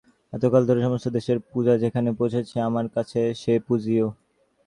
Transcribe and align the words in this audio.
এতকাল 0.33 0.61
ধরে 0.69 0.79
সমস্ত 0.81 1.07
দেশের 1.09 1.37
পূজা 1.51 1.73
যেখানে 1.77 2.09
পৌঁচেছে 2.19 2.57
আমার 2.69 2.85
কাছে 2.95 3.21
সে 3.35 3.53
পূজনীয়। 3.67 4.07